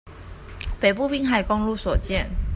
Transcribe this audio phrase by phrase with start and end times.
[0.79, 2.27] 北部濱海公路所見